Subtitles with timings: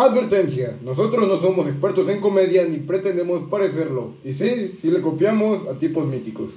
[0.00, 4.14] Advertencia, nosotros no somos expertos en comedia ni pretendemos parecerlo.
[4.22, 6.52] Y sí, sí le copiamos a tipos míticos.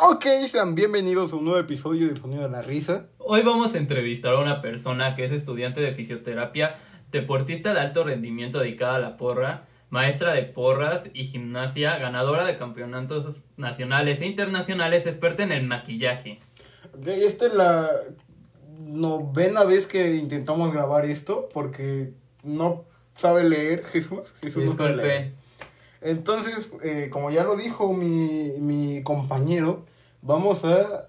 [0.00, 3.08] Ok, sean bienvenidos a un nuevo episodio de Sonido de la Risa.
[3.18, 6.76] Hoy vamos a entrevistar a una persona que es estudiante de fisioterapia,
[7.10, 12.56] deportista de alto rendimiento dedicada a la porra, maestra de porras y gimnasia, ganadora de
[12.56, 16.38] campeonatos nacionales e internacionales, experta en el maquillaje.
[16.96, 17.90] Ok, esta es la
[18.78, 22.12] novena vez que intentamos grabar esto porque
[22.42, 22.84] no
[23.16, 24.34] sabe leer Jesús.
[24.40, 25.32] Jesús no sabe leer.
[26.00, 29.84] Entonces, eh, como ya lo dijo mi, mi compañero,
[30.22, 31.06] vamos a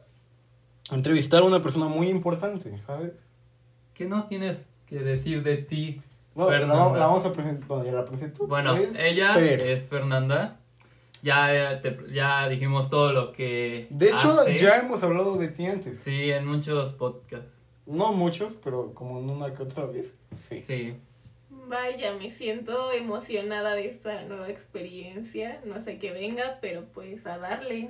[0.92, 3.12] entrevistar a una persona muy importante, ¿sabes?
[3.94, 6.02] ¿Qué nos tienes que decir de ti?
[6.36, 7.68] No, la, vamos a presentar.
[7.68, 8.46] Bueno, ya la presento.
[8.48, 9.62] Bueno, Es ella Fer.
[9.62, 10.60] es Fernanda.
[11.22, 13.88] Ya, eh, te- ya dijimos todo lo que.
[13.90, 14.58] De hecho, hace.
[14.58, 16.00] ya hemos hablado de ti antes.
[16.02, 17.48] Sí, en muchos podcasts.
[17.86, 20.14] No muchos, pero como en una que otra vez.
[20.50, 20.62] Sí.
[20.62, 20.96] Sí.
[21.68, 25.62] Vaya, me siento emocionada de esta nueva experiencia.
[25.66, 27.90] No sé qué venga, pero pues a darle.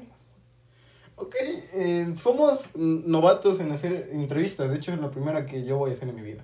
[1.18, 1.36] Ok,
[1.74, 4.70] eh, somos novatos en hacer entrevistas.
[4.70, 6.44] De hecho, es la primera que yo voy a hacer en mi vida.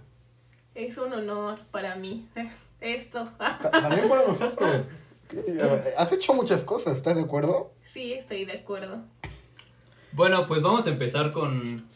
[0.75, 2.27] Es un honor para mí.
[2.81, 3.29] Esto.
[3.38, 4.85] Ta- También para nosotros.
[5.33, 7.72] Eh, Has hecho muchas cosas, ¿estás de acuerdo?
[7.85, 9.02] Sí, estoy de acuerdo.
[10.11, 11.88] Bueno, pues vamos a empezar con.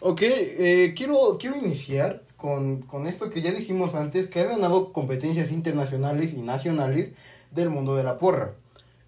[0.00, 4.92] Ok, eh, quiero, quiero iniciar con, con esto que ya dijimos antes, que has ganado
[4.92, 7.12] competencias internacionales y nacionales
[7.50, 8.54] del mundo de la porra.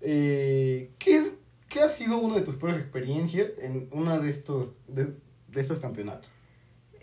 [0.01, 1.33] Eh, ¿qué,
[1.69, 5.13] ¿Qué ha sido una de tus peores experiencias en una de estos, de,
[5.49, 6.31] de estos campeonatos?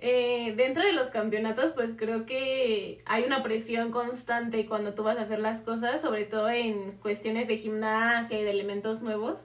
[0.01, 5.17] Eh, dentro de los campeonatos, pues creo que hay una presión constante cuando tú vas
[5.17, 9.39] a hacer las cosas, sobre todo en cuestiones de gimnasia y de elementos nuevos.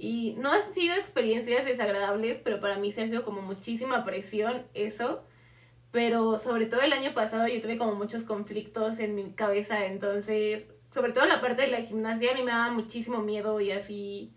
[0.00, 4.62] Y no han sido experiencias desagradables, pero para mí se ha sido como muchísima presión
[4.72, 5.24] eso.
[5.90, 10.66] Pero sobre todo el año pasado yo tuve como muchos conflictos en mi cabeza, entonces,
[10.94, 14.32] sobre todo la parte de la gimnasia a mí me daba muchísimo miedo y así,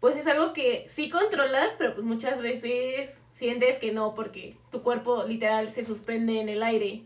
[0.00, 4.82] pues es algo que sí controlas, pero pues muchas veces sientes que no, porque tu
[4.82, 7.04] cuerpo literal se suspende en el aire.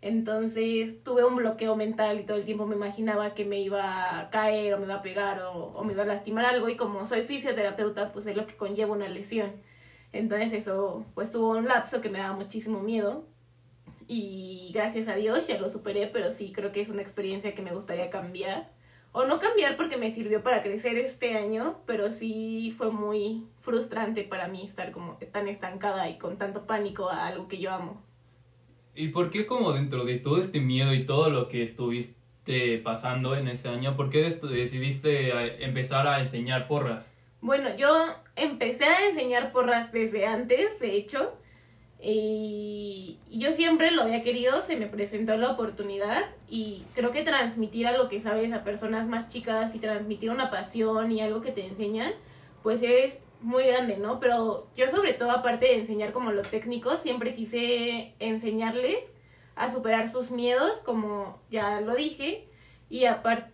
[0.00, 4.30] Entonces tuve un bloqueo mental y todo el tiempo me imaginaba que me iba a
[4.30, 7.04] caer o me iba a pegar o, o me iba a lastimar algo y como
[7.06, 9.52] soy fisioterapeuta pues es lo que conlleva una lesión.
[10.12, 13.26] Entonces eso pues tuvo un lapso que me daba muchísimo miedo
[14.08, 17.62] y gracias a Dios ya lo superé, pero sí creo que es una experiencia que
[17.62, 18.70] me gustaría cambiar.
[19.12, 24.22] O no cambiar porque me sirvió para crecer este año, pero sí fue muy frustrante
[24.24, 28.02] para mí estar como tan estancada y con tanto pánico a algo que yo amo.
[28.98, 33.36] ¿Y por qué como dentro de todo este miedo y todo lo que estuviste pasando
[33.36, 37.06] en ese año, por qué decidiste a- empezar a enseñar porras?
[37.40, 37.96] Bueno, yo
[38.34, 41.32] empecé a enseñar porras desde antes, de hecho,
[42.00, 47.86] y yo siempre lo había querido, se me presentó la oportunidad y creo que transmitir
[47.86, 51.64] algo que sabes a personas más chicas y transmitir una pasión y algo que te
[51.64, 52.12] enseñan,
[52.64, 54.20] pues es muy grande, ¿no?
[54.20, 58.98] Pero yo sobre todo, aparte de enseñar como lo técnico, siempre quise enseñarles
[59.56, 62.46] a superar sus miedos, como ya lo dije,
[62.90, 63.04] y,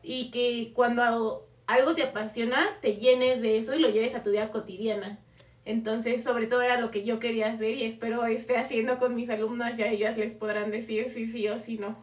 [0.03, 4.23] y que cuando algo, algo te apasiona, te llenes de eso y lo lleves a
[4.23, 5.19] tu vida cotidiana.
[5.65, 9.31] Entonces, sobre todo era lo que yo quería hacer y espero esté haciendo con mis
[9.31, 11.97] alumnos, ya ellas les podrán decir si sí o si no.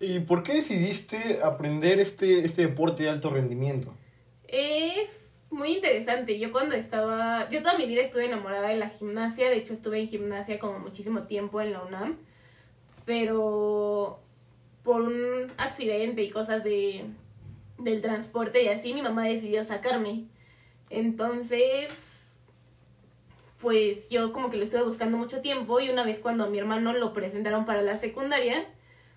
[0.00, 3.94] ¿Y por qué decidiste aprender este, este deporte de alto rendimiento?
[4.48, 5.19] Es
[5.50, 6.38] muy interesante.
[6.38, 10.00] Yo cuando estaba, yo toda mi vida estuve enamorada de la gimnasia, de hecho estuve
[10.00, 12.18] en gimnasia como muchísimo tiempo en la UNAM,
[13.04, 14.20] pero
[14.82, 17.04] por un accidente y cosas de
[17.78, 20.24] del transporte y así mi mamá decidió sacarme.
[20.90, 21.88] Entonces,
[23.60, 26.58] pues yo como que lo estuve buscando mucho tiempo y una vez cuando a mi
[26.58, 28.66] hermano lo presentaron para la secundaria,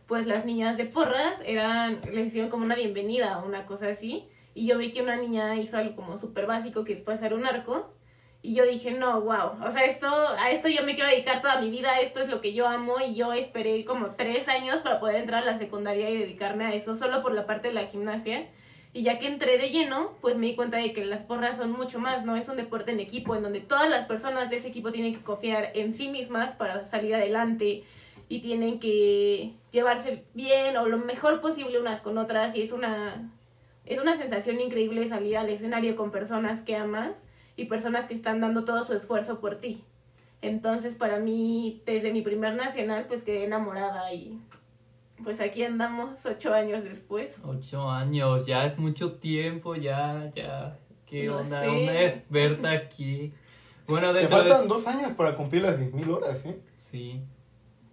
[0.08, 4.28] pues las niñas de porras eran, les hicieron como una bienvenida o una cosa así.
[4.54, 7.46] Y yo vi que una niña hizo algo como súper básico que es pasar un
[7.46, 7.94] arco.
[8.42, 11.62] Y yo dije, no, wow, o sea, esto, a esto yo me quiero dedicar toda
[11.62, 15.00] mi vida, esto es lo que yo amo y yo esperé como tres años para
[15.00, 17.86] poder entrar a la secundaria y dedicarme a eso, solo por la parte de la
[17.86, 18.50] gimnasia.
[18.92, 21.72] Y ya que entré de lleno, pues me di cuenta de que las porras son
[21.72, 22.36] mucho más, ¿no?
[22.36, 25.24] Es un deporte en equipo, en donde todas las personas de ese equipo tienen que
[25.24, 27.86] confiar en sí mismas para salir adelante
[28.30, 33.32] y tienen que llevarse bien o lo mejor posible unas con otras y es una
[33.86, 37.12] es una sensación increíble salir al escenario con personas que amas
[37.56, 39.84] y personas que están dando todo su esfuerzo por ti.
[40.42, 44.40] Entonces, para mí, desde mi primer nacional, pues quedé enamorada y
[45.24, 47.36] pues aquí andamos ocho años después.
[47.46, 50.78] Ocho años, ya es mucho tiempo, ya, ya.
[51.06, 51.62] ¿Qué Lo onda?
[51.62, 51.70] sé.
[51.70, 53.32] Una experta aquí.
[53.88, 54.68] Bueno, Te faltan de...
[54.68, 56.60] dos años para cumplir las 10.000 horas, ¿eh?
[56.92, 57.22] Sí.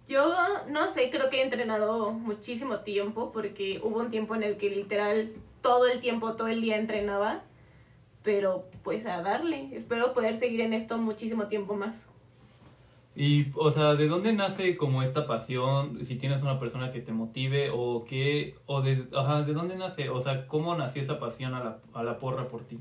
[0.07, 0.33] Yo
[0.67, 4.69] no sé, creo que he entrenado muchísimo tiempo porque hubo un tiempo en el que
[4.69, 7.43] literal todo el tiempo, todo el día entrenaba,
[8.23, 9.69] pero pues a darle.
[9.73, 12.07] Espero poder seguir en esto muchísimo tiempo más.
[13.15, 16.05] Y, o sea, ¿de dónde nace como esta pasión?
[16.05, 20.09] Si tienes una persona que te motive o qué, o de, ajá, ¿de dónde nace?
[20.09, 22.79] O sea, ¿cómo nació esa pasión a la, a la porra por ti?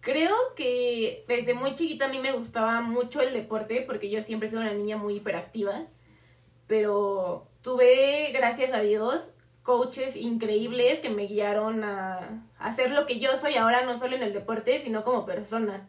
[0.00, 4.46] Creo que desde muy chiquita a mí me gustaba mucho el deporte porque yo siempre
[4.46, 5.82] he sido una niña muy hiperactiva,
[6.68, 9.32] pero tuve, gracias a Dios,
[9.62, 14.22] coaches increíbles que me guiaron a hacer lo que yo soy ahora, no solo en
[14.22, 15.88] el deporte, sino como persona.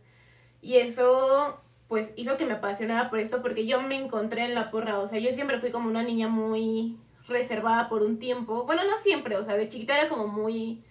[0.62, 4.72] Y eso pues hizo que me apasionara por esto porque yo me encontré en la
[4.72, 6.98] porra, o sea, yo siempre fui como una niña muy
[7.28, 10.84] reservada por un tiempo, bueno, no siempre, o sea, de chiquita era como muy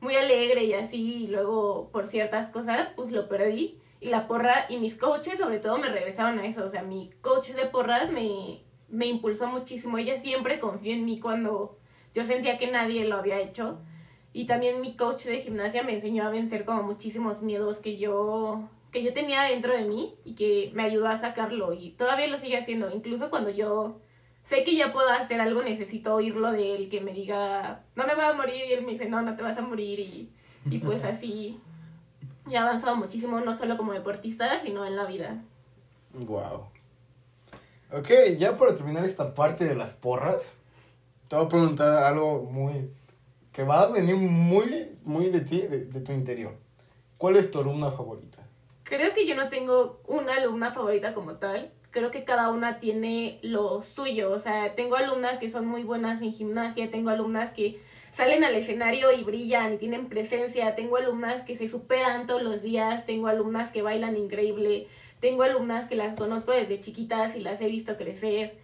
[0.00, 3.78] muy alegre y así, y luego por ciertas cosas, pues lo perdí.
[4.00, 7.10] Y la porra y mis coaches sobre todo me regresaron a eso, o sea, mi
[7.20, 11.78] coach de porras me, me impulsó muchísimo, ella siempre confió en mí cuando
[12.14, 13.78] yo sentía que nadie lo había hecho.
[14.32, 18.68] Y también mi coach de gimnasia me enseñó a vencer como muchísimos miedos que yo
[18.90, 22.38] que yo tenía dentro de mí y que me ayudó a sacarlo y todavía lo
[22.38, 24.00] sigue haciendo, incluso cuando yo
[24.42, 28.14] sé que ya puedo hacer algo, necesito oírlo de él, que me diga, no me
[28.14, 30.32] voy a morir, y él me dice, no, no te vas a morir, y,
[30.68, 31.60] y pues así
[32.50, 35.42] he avanzado muchísimo, no solo como deportista, sino en la vida.
[36.14, 36.66] Wow.
[37.92, 40.52] Ok, ya para terminar esta parte de las porras,
[41.30, 42.90] te voy a preguntar algo muy...
[43.52, 46.56] que va a venir muy, muy de ti, de, de tu interior.
[47.18, 48.38] ¿Cuál es tu alumna favorita?
[48.82, 51.70] Creo que yo no tengo una alumna favorita como tal.
[51.92, 54.32] Creo que cada una tiene lo suyo.
[54.32, 57.80] O sea, tengo alumnas que son muy buenas en gimnasia, tengo alumnas que
[58.12, 62.60] salen al escenario y brillan y tienen presencia, tengo alumnas que se superan todos los
[62.60, 64.88] días, tengo alumnas que bailan increíble,
[65.20, 68.59] tengo alumnas que las conozco desde chiquitas y las he visto crecer.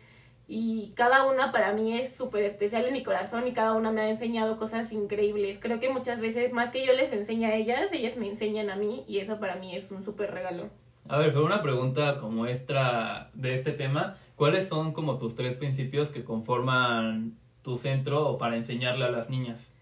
[0.48, 4.02] Y cada una para mí es súper especial en mi corazón y cada una me
[4.02, 5.58] ha enseñado cosas increíbles.
[5.60, 8.76] Creo que muchas veces, más que yo les enseñe a ellas, ellas me enseñan a
[8.76, 10.70] mí y eso para mí es un súper regalo.
[11.08, 14.19] A ver, fue una pregunta como extra de este tema.
[14.37, 19.28] ¿Cuáles son como tus tres principios que conforman tu centro o para enseñarle a las
[19.28, 19.72] niñas?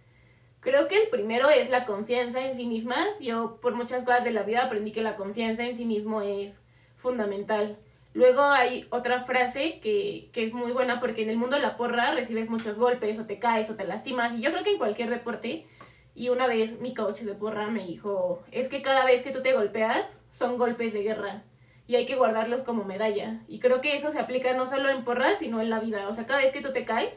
[0.61, 3.21] Creo que el primero es la confianza en sí mismas.
[3.21, 6.63] Yo por muchas cosas de la vida aprendí que la confianza en sí mismo es
[6.97, 7.77] fundamental.
[8.15, 11.77] Luego hay otra frase que, que, es muy buena porque en el mundo de la
[11.77, 14.33] porra recibes muchos golpes o te caes o te lastimas.
[14.35, 15.67] Y yo creo que en cualquier deporte
[16.15, 19.43] y una vez mi coach de porra me dijo es que cada vez que tú
[19.43, 21.43] te golpeas son golpes de guerra
[21.87, 25.05] y hay que guardarlos como medalla y creo que eso se aplica no solo en
[25.05, 26.09] porra sino en la vida.
[26.09, 27.13] O sea cada vez que tú te caes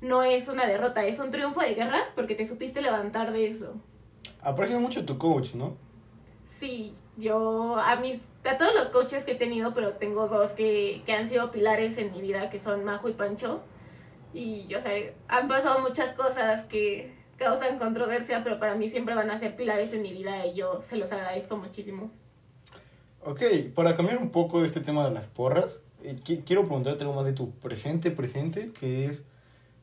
[0.00, 3.74] no es una derrota es un triunfo de guerra porque te supiste levantar de eso.
[4.40, 5.76] Aprecio mucho tu coach, ¿no?
[6.48, 11.02] Sí, yo a mis a todos los coaches que he tenido, pero tengo dos que,
[11.04, 13.60] que han sido pilares en mi vida, que son Majo y Pancho.
[14.32, 19.30] Y yo sé, han pasado muchas cosas que causan controversia, pero para mí siempre van
[19.30, 22.10] a ser pilares en mi vida y yo se los agradezco muchísimo.
[23.22, 23.42] Ok,
[23.74, 27.14] para cambiar un poco de este tema de las porras, eh, qui- quiero preguntarte algo
[27.16, 29.22] más de tu presente presente, que es,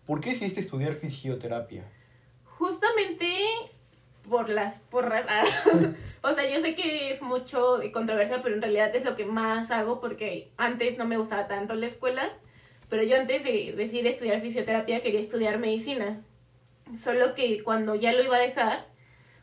[0.07, 1.83] ¿por qué decidiste estudiar fisioterapia?
[2.45, 3.27] Justamente
[4.29, 5.25] por las porras.
[6.21, 9.71] o sea, yo sé que es mucho controversia, pero en realidad es lo que más
[9.71, 12.29] hago porque antes no me gustaba tanto la escuela,
[12.89, 16.21] pero yo antes de decidir estudiar fisioterapia quería estudiar medicina.
[16.97, 18.85] Solo que cuando ya lo iba a dejar,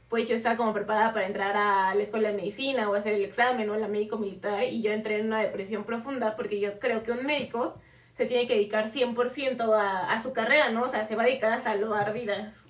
[0.08, 3.24] pues yo estaba como preparada para entrar a la escuela de medicina o hacer el
[3.24, 7.02] examen o la médico militar y yo entré en una depresión profunda porque yo creo
[7.02, 7.74] que un médico
[8.16, 10.82] se tiene que dedicar 100% a, a su carrera, ¿no?
[10.82, 12.63] O sea, se va a dedicar a salvar vidas.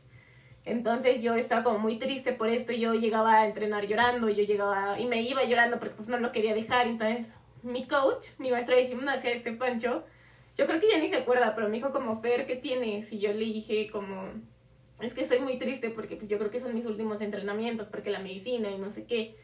[0.65, 4.99] Entonces yo estaba como muy triste por esto, yo llegaba a entrenar llorando, yo llegaba
[4.99, 7.27] y me iba llorando porque pues no lo quería dejar, entonces
[7.63, 10.05] mi coach, mi maestra de gimnasia, este Pancho,
[10.57, 13.13] yo creo que ya ni se acuerda, pero me dijo como, Fer, ¿qué tienes?
[13.13, 14.29] Y yo le dije como,
[15.01, 18.11] es que soy muy triste porque pues yo creo que son mis últimos entrenamientos, porque
[18.11, 19.37] la medicina y no sé qué.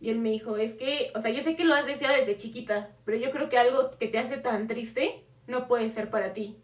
[0.00, 2.36] Y él me dijo, es que, o sea, yo sé que lo has deseado desde
[2.36, 6.32] chiquita, pero yo creo que algo que te hace tan triste no puede ser para
[6.32, 6.56] ti.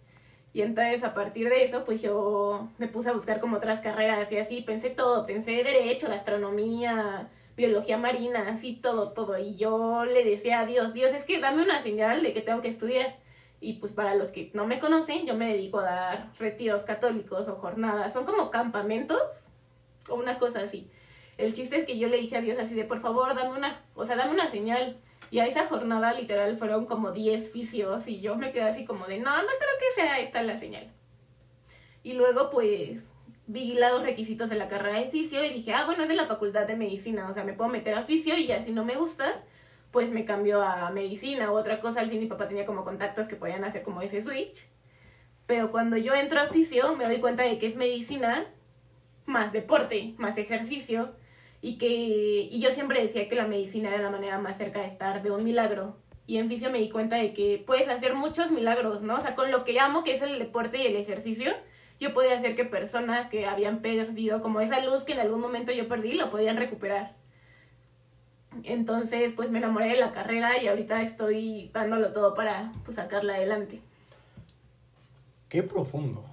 [0.55, 4.31] Y entonces a partir de eso, pues yo me puse a buscar como otras carreras
[4.31, 9.39] y así, pensé todo, pensé derecho, gastronomía, biología marina, así todo, todo.
[9.39, 12.61] Y yo le decía a Dios, Dios, es que dame una señal de que tengo
[12.61, 13.17] que estudiar.
[13.61, 17.49] Y pues para los que no me conocen, yo me dedico a dar retiros católicos
[17.49, 19.23] o jornadas, son como campamentos
[20.09, 20.91] o una cosa así.
[21.39, 23.81] El chiste es que yo le dije a Dios así de, por favor, dame una,
[23.95, 24.99] o sea, dame una señal.
[25.33, 29.07] Y a esa jornada literal fueron como 10 fisios y yo me quedé así como
[29.07, 30.93] de, no, no creo que sea esta la señal.
[32.03, 33.11] Y luego pues
[33.47, 36.27] vi los requisitos de la carrera de fisio y dije, ah, bueno, es de la
[36.27, 38.95] facultad de medicina, o sea, me puedo meter a fisio y ya si no me
[38.95, 39.43] gusta,
[39.91, 42.01] pues me cambió a medicina u otra cosa.
[42.01, 44.67] Al fin mi papá tenía como contactos que podían hacer como ese switch.
[45.47, 48.45] Pero cuando yo entro a fisio me doy cuenta de que es medicina
[49.25, 51.15] más deporte, más ejercicio
[51.63, 54.89] y que y yo siempre decía que la medicina era la manera más cerca de
[54.89, 55.97] estar de un milagro.
[56.27, 59.17] Y en fisio me di cuenta de que puedes hacer muchos milagros, ¿no?
[59.17, 61.53] O sea, con lo que amo, que es el deporte y el ejercicio,
[62.01, 65.73] yo podía hacer que personas que habían perdido como esa luz que en algún momento
[65.73, 67.15] yo perdí, lo podían recuperar.
[68.65, 73.35] Entonces, pues me enamoré de la carrera y ahorita estoy dándolo todo para pues, sacarla
[73.35, 73.81] adelante.
[75.49, 76.25] Qué profundo.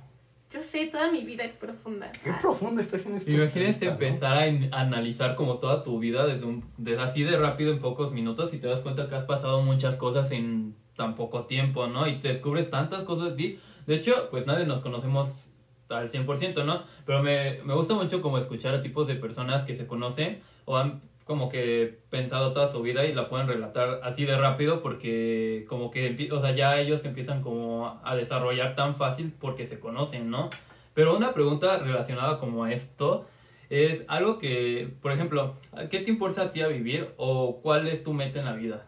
[0.51, 2.11] Yo sé, toda mi vida es profunda.
[2.11, 6.65] Qué profunda está haciendo esta Imagínate empezar a analizar como toda tu vida desde, un,
[6.77, 9.95] desde así de rápido en pocos minutos y te das cuenta que has pasado muchas
[9.97, 12.07] cosas en tan poco tiempo, ¿no?
[12.07, 13.59] Y te descubres tantas cosas de ti.
[13.85, 15.51] De hecho, pues nadie nos conocemos
[15.87, 16.83] al 100%, ¿no?
[17.05, 20.77] Pero me, me gusta mucho como escuchar a tipos de personas que se conocen o
[20.77, 25.63] han como que pensado toda su vida y la pueden relatar así de rápido porque
[25.69, 30.49] como que o ya ellos empiezan como a desarrollar tan fácil porque se conocen, ¿no?
[30.95, 33.27] Pero una pregunta relacionada como a esto
[33.69, 35.53] es algo que, por ejemplo,
[35.91, 38.87] ¿qué te impulsa a ti a vivir o cuál es tu meta en la vida?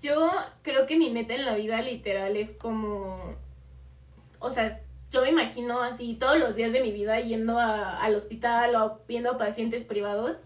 [0.00, 0.30] Yo
[0.62, 3.34] creo que mi meta en la vida literal es como,
[4.38, 8.14] o sea, yo me imagino así todos los días de mi vida yendo a- al
[8.14, 10.36] hospital o viendo pacientes privados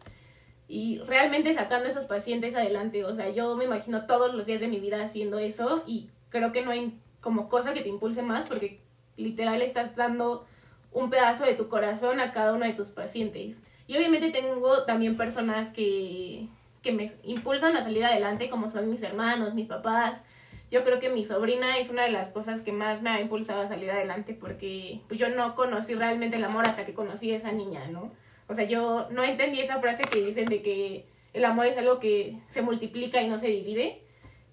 [0.73, 3.05] y realmente sacando esos pacientes adelante.
[3.05, 6.51] O sea, yo me imagino todos los días de mi vida haciendo eso y creo
[6.51, 8.81] que no hay como cosa que te impulse más porque
[9.19, 10.47] literal estás dando
[10.91, 13.59] un pedazo de tu corazón a cada uno de tus pacientes.
[13.87, 16.49] Y obviamente tengo también personas que,
[16.81, 20.25] que me impulsan a salir adelante, como son mis hermanos, mis papás.
[20.71, 23.61] Yo creo que mi sobrina es una de las cosas que más me ha impulsado
[23.61, 27.37] a salir adelante porque pues, yo no conocí realmente el amor hasta que conocí a
[27.37, 28.11] esa niña, ¿no?
[28.53, 31.99] O sea, yo no entendí esa frase que dicen de que el amor es algo
[31.99, 34.03] que se multiplica y no se divide.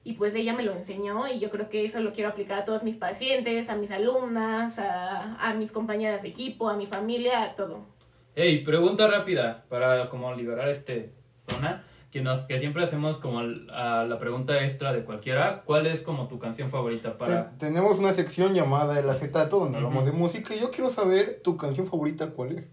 [0.05, 2.65] Y pues ella me lo enseñó y yo creo que eso lo quiero aplicar a
[2.65, 7.43] todos mis pacientes, a mis alumnas, a, a mis compañeras de equipo, a mi familia,
[7.43, 7.85] a todo.
[8.35, 11.11] Hey, pregunta rápida para como liberar este
[11.49, 15.63] zona que nos que siempre hacemos como a la pregunta extra de cualquiera.
[15.65, 17.51] ¿Cuál es como tu canción favorita para?
[17.51, 20.11] Te- tenemos una sección llamada El Acetato donde hablamos Ujú.
[20.13, 22.67] de música y yo quiero saber tu canción favorita cuál es.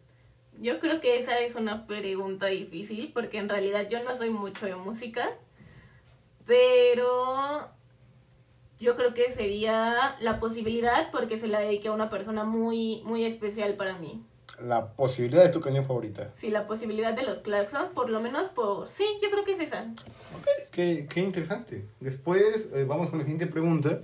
[0.60, 4.66] Yo creo que esa es una pregunta difícil porque en realidad yo no soy mucho
[4.66, 5.30] de música,
[6.46, 7.68] pero
[8.78, 13.24] yo creo que sería la posibilidad porque se la dediqué a una persona muy muy
[13.24, 14.24] especial para mí.
[14.60, 16.30] La posibilidad es tu canción favorita.
[16.38, 18.88] Sí, la posibilidad de los Clarkson, por lo menos por...
[18.88, 19.86] Sí, yo creo que es esa.
[20.70, 21.84] Qué, qué interesante.
[22.00, 24.00] Después eh, vamos con la siguiente pregunta,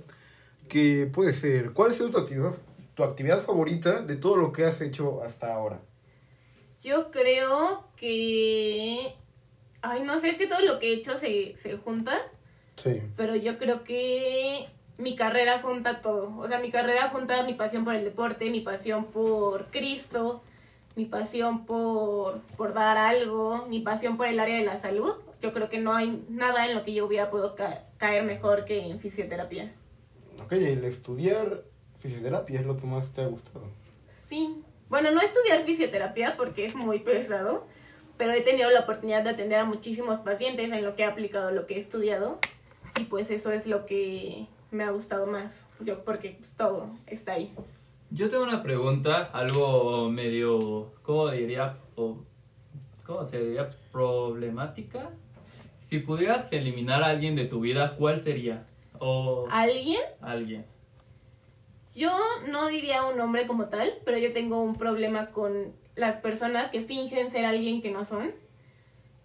[0.69, 2.53] que puede ser, ¿cuál ha sido tu actividad,
[2.93, 5.79] tu actividad favorita de todo lo que has hecho hasta ahora?
[6.83, 9.15] Yo creo que...
[9.81, 12.17] Ay, no sé, es que todo lo que he hecho se, se junta.
[12.75, 13.01] Sí.
[13.15, 16.35] pero yo creo que mi carrera junta todo.
[16.39, 20.41] O sea, mi carrera junta mi pasión por el deporte, mi pasión por Cristo,
[20.95, 25.13] mi pasión por, por dar algo, mi pasión por el área de la salud.
[25.41, 28.65] Yo creo que no hay nada en lo que yo hubiera podido ca- caer mejor
[28.65, 29.71] que en fisioterapia.
[30.43, 31.61] Ok, el estudiar
[31.99, 33.65] fisioterapia es lo que más te ha gustado.
[34.09, 34.63] Sí.
[34.93, 37.65] Bueno, no estudiar fisioterapia porque es muy pesado,
[38.15, 41.49] pero he tenido la oportunidad de atender a muchísimos pacientes en lo que he aplicado
[41.49, 42.37] lo que he estudiado
[42.99, 47.33] y pues eso es lo que me ha gustado más, yo porque pues, todo está
[47.33, 47.55] ahí.
[48.11, 51.75] Yo tengo una pregunta, algo medio, ¿cómo diría?
[51.95, 52.17] O-
[53.03, 53.71] ¿Cómo se diría?
[53.91, 55.09] Problemática.
[55.87, 58.67] Si pudieras eliminar a alguien de tu vida, ¿cuál sería?
[58.99, 60.03] O ¿Alguien?
[60.21, 60.65] alguien.
[61.95, 62.11] Yo
[62.47, 66.81] no diría un nombre como tal, pero yo tengo un problema con las personas que
[66.81, 68.33] fingen ser alguien que no son.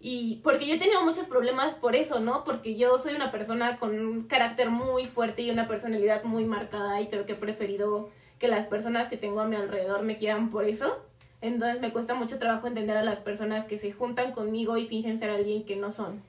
[0.00, 2.44] Y porque yo he tenido muchos problemas por eso, ¿no?
[2.44, 7.00] Porque yo soy una persona con un carácter muy fuerte y una personalidad muy marcada
[7.00, 10.50] y creo que he preferido que las personas que tengo a mi alrededor me quieran
[10.50, 10.98] por eso.
[11.40, 15.18] Entonces me cuesta mucho trabajo entender a las personas que se juntan conmigo y fingen
[15.18, 16.22] ser alguien que no son.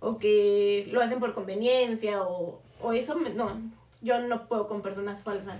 [0.00, 3.50] O que lo hacen por conveniencia o, o eso, no,
[4.06, 5.58] yo no puedo con personas falsas.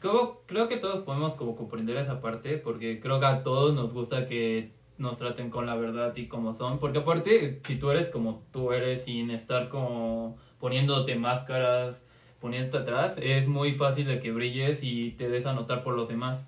[0.00, 3.92] Como, creo que todos podemos como comprender esa parte porque creo que a todos nos
[3.92, 6.78] gusta que nos traten con la verdad y como son.
[6.78, 12.02] Porque aparte, si tú eres como tú eres sin estar como poniéndote máscaras,
[12.40, 16.08] poniéndote atrás, es muy fácil de que brilles y te des a notar por los
[16.08, 16.46] demás.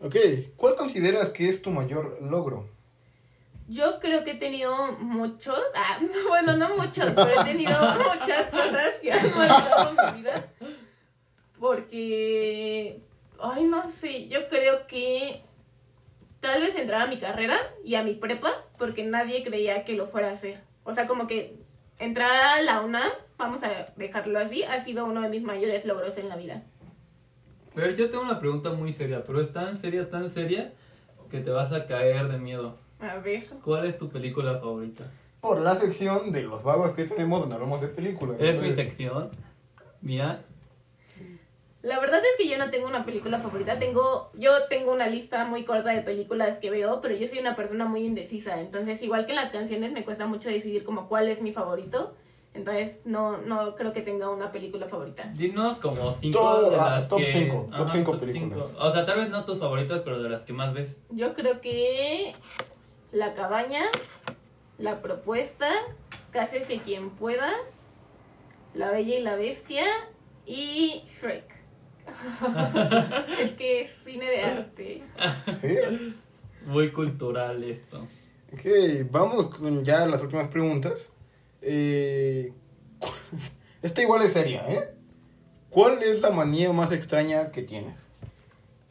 [0.00, 0.16] Ok,
[0.56, 2.77] ¿cuál consideras que es tu mayor logro?
[3.68, 5.98] Yo creo que he tenido muchos, ah,
[6.28, 10.44] bueno, no muchos, pero he tenido muchas cosas que han marcado mi vida.
[11.60, 13.02] Porque,
[13.38, 15.42] ay, no sé, yo creo que
[16.40, 20.06] tal vez entrar a mi carrera y a mi prepa, porque nadie creía que lo
[20.06, 20.62] fuera a hacer.
[20.84, 21.58] O sea, como que
[21.98, 26.16] entrar a la UNAM, vamos a dejarlo así, ha sido uno de mis mayores logros
[26.16, 26.62] en la vida.
[27.74, 30.72] Fer, yo tengo una pregunta muy seria, pero es tan seria, tan seria,
[31.30, 32.78] que te vas a caer de miedo.
[33.00, 33.46] A ver.
[33.64, 35.10] ¿Cuál es tu película favorita?
[35.40, 38.40] Por la sección de los vagos que tenemos donde hablamos de películas.
[38.40, 39.30] Es mi sección.
[40.00, 40.42] Mía.
[41.82, 45.44] La verdad es que yo no tengo una película favorita, tengo yo tengo una lista
[45.44, 49.26] muy corta de películas que veo, pero yo soy una persona muy indecisa, entonces igual
[49.26, 52.14] que en las canciones me cuesta mucho decidir como cuál es mi favorito,
[52.52, 55.30] entonces no no creo que tenga una película favorita.
[55.36, 57.26] Dinos como cinco Top- de ah, las top que...
[57.26, 58.66] cinco, top cinco top películas.
[58.70, 58.84] cinco.
[58.84, 60.96] O sea, tal vez no tus favoritas, pero de las que más ves.
[61.10, 62.34] Yo creo que
[63.12, 63.82] La cabaña,
[64.78, 65.70] La propuesta,
[66.32, 67.50] Cásese quien pueda,
[68.74, 69.84] La bella y la bestia
[70.44, 71.58] y Shrek.
[73.40, 75.02] es que es cine de arte.
[75.60, 76.14] Sí.
[76.66, 78.06] Muy cultural esto.
[78.52, 81.08] Ok, vamos con ya las últimas preguntas.
[81.62, 82.52] Eh,
[83.82, 84.94] esta igual es seria, ¿eh?
[85.70, 88.07] ¿Cuál es la manía más extraña que tienes?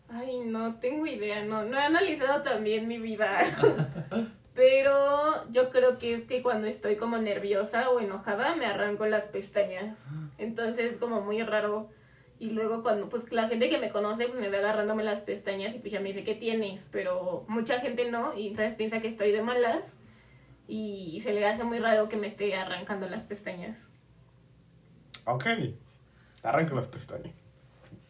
[0.09, 3.39] Ay, no tengo idea, no, no he analizado también mi vida.
[4.55, 9.25] Pero yo creo que es que cuando estoy como nerviosa o enojada me arranco las
[9.25, 9.95] pestañas.
[10.39, 11.89] Entonces es como muy raro.
[12.39, 15.75] Y luego cuando pues la gente que me conoce pues me ve agarrándome las pestañas
[15.75, 16.85] y pues ya me dice, ¿qué tienes?
[16.91, 19.95] Pero mucha gente no y entonces piensa que estoy de malas
[20.67, 23.77] y se le hace muy raro que me esté arrancando las pestañas.
[25.25, 25.45] Ok,
[26.41, 27.46] arranca las pestañas.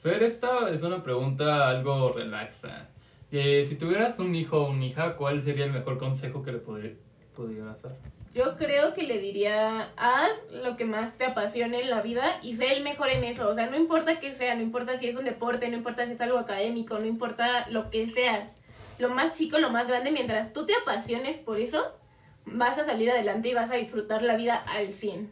[0.01, 2.87] Fer, esta es una pregunta algo relaxa.
[3.31, 6.59] Eh, si tuvieras un hijo o una hija, ¿cuál sería el mejor consejo que le
[6.59, 7.95] pudieras dar?
[8.33, 12.55] Yo creo que le diría, haz lo que más te apasione en la vida y
[12.55, 13.49] sé el mejor en eso.
[13.49, 16.11] O sea, no importa qué sea, no importa si es un deporte, no importa si
[16.11, 18.47] es algo académico, no importa lo que sea.
[18.99, 21.83] Lo más chico, lo más grande, mientras tú te apasiones por eso,
[22.45, 25.29] vas a salir adelante y vas a disfrutar la vida al 100.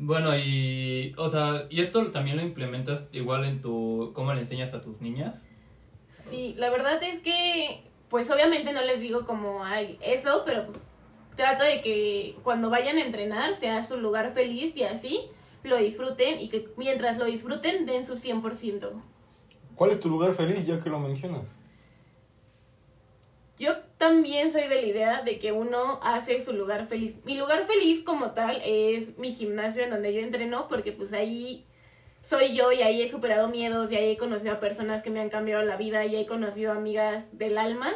[0.00, 4.72] Bueno, y, o sea, ¿y esto también lo implementas igual en tu, cómo le enseñas
[4.72, 5.40] a tus niñas?
[6.30, 10.94] Sí, la verdad es que, pues obviamente no les digo como, ay, eso, pero pues
[11.34, 15.22] trato de que cuando vayan a entrenar sea su lugar feliz y así
[15.64, 18.92] lo disfruten y que mientras lo disfruten den su 100%.
[19.74, 21.48] ¿Cuál es tu lugar feliz ya que lo mencionas?
[23.58, 27.16] Yo también soy de la idea de que uno hace su lugar feliz.
[27.24, 31.66] Mi lugar feliz como tal es mi gimnasio en donde yo entreno porque pues ahí
[32.22, 35.20] soy yo y ahí he superado miedos y ahí he conocido a personas que me
[35.20, 37.92] han cambiado la vida y he conocido amigas del alma.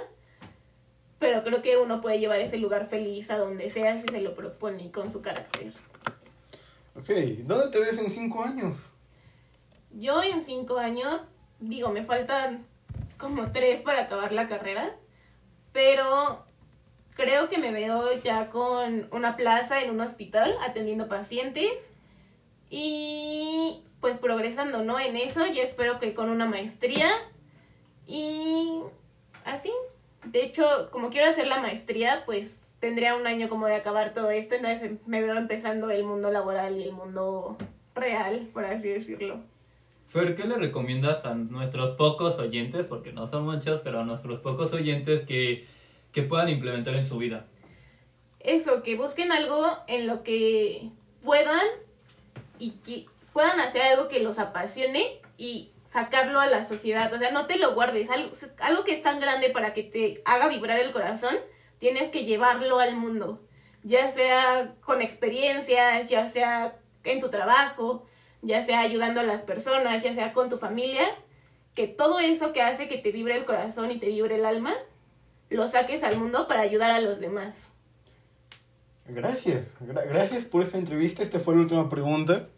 [1.20, 4.34] Pero creo que uno puede llevar ese lugar feliz a donde sea si se lo
[4.34, 5.72] propone y con su carácter.
[6.96, 7.10] Ok,
[7.44, 8.76] ¿dónde te ves en cinco años?
[9.92, 11.20] Yo en cinco años,
[11.60, 12.66] digo, me faltan
[13.18, 14.96] como tres para acabar la carrera,
[15.72, 16.44] pero
[17.14, 21.72] creo que me veo ya con una plaza en un hospital atendiendo pacientes
[22.70, 24.98] y pues progresando, ¿no?
[24.98, 27.08] En eso yo espero que con una maestría
[28.06, 28.82] y
[29.44, 29.70] así.
[30.24, 34.30] De hecho, como quiero hacer la maestría, pues tendría un año como de acabar todo
[34.30, 37.56] esto, entonces me veo empezando el mundo laboral y el mundo
[37.94, 39.40] real, por así decirlo.
[40.12, 44.40] Fer, ¿qué le recomiendas a nuestros pocos oyentes, porque no son muchos, pero a nuestros
[44.40, 45.66] pocos oyentes que,
[46.12, 47.46] que puedan implementar en su vida?
[48.38, 50.90] Eso, que busquen algo en lo que
[51.24, 51.66] puedan
[52.58, 57.10] y que puedan hacer algo que los apasione y sacarlo a la sociedad.
[57.10, 58.10] O sea, no te lo guardes.
[58.10, 61.36] Algo, algo que es tan grande para que te haga vibrar el corazón,
[61.78, 63.40] tienes que llevarlo al mundo.
[63.82, 68.06] Ya sea con experiencias, ya sea en tu trabajo,
[68.42, 71.04] ya sea ayudando a las personas, ya sea con tu familia.
[71.74, 74.74] Que todo eso que hace que te vibre el corazón y te vibre el alma,
[75.48, 77.70] lo saques al mundo para ayudar a los demás.
[79.06, 81.22] Gracias, gra- gracias por esta entrevista.
[81.22, 82.48] Esta fue la última pregunta.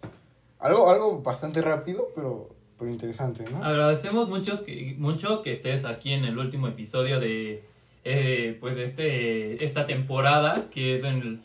[0.59, 3.63] Algo, algo bastante rápido, pero, pero interesante, ¿no?
[3.65, 7.65] Agradecemos mucho que, mucho que estés aquí en el último episodio de
[8.05, 11.43] eh, pues de este esta temporada que es en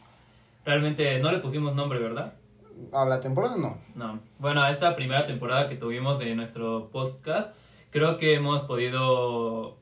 [0.65, 2.33] realmente no le pusimos nombre, ¿verdad?
[2.93, 3.77] A la temporada no.
[3.95, 4.19] No.
[4.39, 7.55] Bueno, esta primera temporada que tuvimos de nuestro podcast,
[7.91, 9.77] creo que hemos podido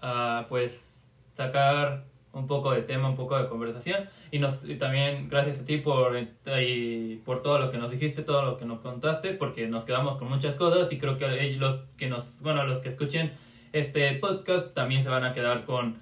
[0.00, 1.00] ah, pues
[1.36, 5.64] sacar un poco de tema, un poco de conversación y nos y también gracias a
[5.64, 6.16] ti por
[6.60, 10.16] y por todo lo que nos dijiste, todo lo que nos contaste, porque nos quedamos
[10.16, 13.32] con muchas cosas y creo que los que nos, bueno, los que escuchen
[13.72, 16.00] este podcast también se van a quedar con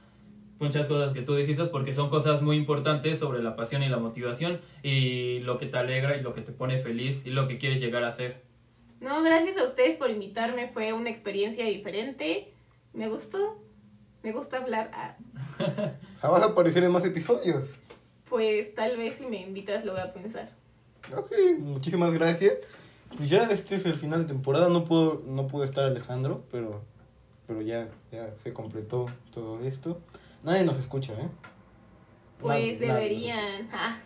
[0.60, 3.96] muchas cosas que tú dijiste porque son cosas muy importantes sobre la pasión y la
[3.98, 7.58] motivación y lo que te alegra y lo que te pone feliz y lo que
[7.58, 8.42] quieres llegar a ser.
[9.00, 12.52] No, gracias a ustedes por invitarme, fue una experiencia diferente
[12.92, 13.58] Me gustó.
[14.22, 14.90] Me gusta hablar.
[14.92, 15.16] Ah,
[16.14, 17.74] O sea, vas a aparecer en más episodios.
[18.28, 20.50] pues tal vez si me invitas lo voy a pensar.
[21.16, 22.54] Ok, muchísimas gracias.
[23.16, 24.68] Pues ya este es el final de temporada.
[24.68, 26.82] No pudo, no pudo estar Alejandro, pero,
[27.46, 29.98] pero ya, ya se completó todo esto.
[30.42, 31.28] Nadie nos escucha, ¿eh?
[32.40, 33.68] Pues deberían.
[33.72, 33.98] Ah,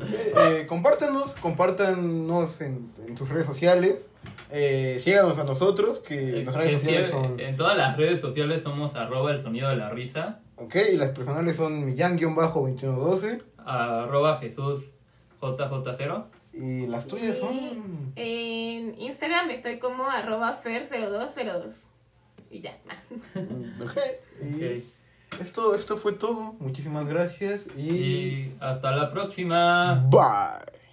[0.00, 4.08] Eh, eh, compártanos, compártanos en, en sus redes sociales.
[4.50, 7.38] Eh, síganos a nosotros, que Eh, las redes sociales son.
[7.38, 11.10] En todas las redes sociales somos arroba el sonido de la risa, Ok, y las
[11.10, 13.42] personales son millán-2112.
[13.58, 14.82] arroba Jesús
[15.42, 16.24] JJ0.
[16.54, 18.12] Y las tuyas y son.
[18.16, 21.74] En Instagram estoy como arroba fer0202.
[22.50, 22.78] Y ya.
[23.82, 23.98] Ok.
[24.42, 24.84] Y Ok.
[25.40, 26.54] Esto, esto fue todo.
[26.60, 27.66] Muchísimas gracias.
[27.76, 27.90] Y.
[27.90, 30.06] Y hasta la próxima.
[30.10, 30.83] Bye.